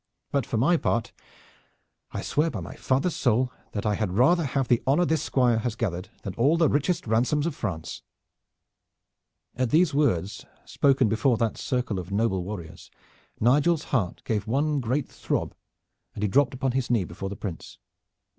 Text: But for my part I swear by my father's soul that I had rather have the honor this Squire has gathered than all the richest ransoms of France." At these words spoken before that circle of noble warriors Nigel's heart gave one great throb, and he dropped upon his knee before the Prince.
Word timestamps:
But 0.31 0.47
for 0.47 0.57
my 0.57 0.77
part 0.77 1.11
I 2.11 2.23
swear 2.23 2.49
by 2.49 2.59
my 2.59 2.73
father's 2.75 3.15
soul 3.15 3.51
that 3.73 3.85
I 3.85 3.93
had 3.93 4.17
rather 4.17 4.45
have 4.45 4.67
the 4.67 4.81
honor 4.87 5.05
this 5.05 5.21
Squire 5.21 5.59
has 5.59 5.75
gathered 5.75 6.09
than 6.23 6.33
all 6.33 6.57
the 6.57 6.69
richest 6.69 7.05
ransoms 7.05 7.45
of 7.45 7.53
France." 7.53 8.01
At 9.55 9.69
these 9.69 9.93
words 9.93 10.43
spoken 10.65 11.07
before 11.07 11.37
that 11.37 11.55
circle 11.59 11.99
of 11.99 12.11
noble 12.11 12.43
warriors 12.43 12.89
Nigel's 13.39 13.83
heart 13.93 14.23
gave 14.25 14.47
one 14.47 14.79
great 14.79 15.07
throb, 15.07 15.53
and 16.15 16.23
he 16.23 16.27
dropped 16.27 16.55
upon 16.55 16.71
his 16.71 16.89
knee 16.89 17.03
before 17.03 17.29
the 17.29 17.35
Prince. 17.35 17.77